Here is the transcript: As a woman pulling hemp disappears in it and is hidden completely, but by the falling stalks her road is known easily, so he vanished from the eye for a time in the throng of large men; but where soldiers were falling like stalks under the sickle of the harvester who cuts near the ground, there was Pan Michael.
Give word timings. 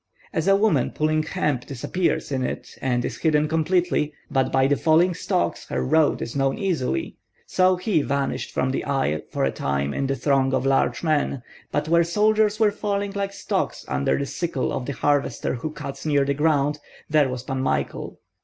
As 0.33 0.47
a 0.47 0.55
woman 0.55 0.89
pulling 0.89 1.21
hemp 1.21 1.67
disappears 1.67 2.31
in 2.31 2.43
it 2.43 2.75
and 2.81 3.05
is 3.05 3.19
hidden 3.19 3.47
completely, 3.47 4.15
but 4.31 4.51
by 4.51 4.65
the 4.65 4.75
falling 4.75 5.13
stalks 5.13 5.67
her 5.67 5.83
road 5.85 6.23
is 6.23 6.35
known 6.35 6.57
easily, 6.57 7.17
so 7.45 7.75
he 7.75 8.01
vanished 8.01 8.49
from 8.49 8.71
the 8.71 8.83
eye 8.83 9.21
for 9.29 9.43
a 9.43 9.51
time 9.51 9.93
in 9.93 10.07
the 10.07 10.15
throng 10.15 10.55
of 10.55 10.65
large 10.65 11.03
men; 11.03 11.43
but 11.71 11.87
where 11.87 12.03
soldiers 12.03 12.59
were 12.59 12.71
falling 12.71 13.11
like 13.11 13.31
stalks 13.31 13.85
under 13.87 14.17
the 14.17 14.25
sickle 14.25 14.73
of 14.73 14.87
the 14.87 14.93
harvester 14.93 15.53
who 15.53 15.69
cuts 15.69 16.03
near 16.03 16.25
the 16.25 16.33
ground, 16.33 16.79
there 17.07 17.29
was 17.29 17.43
Pan 17.43 17.61
Michael. 17.61 18.17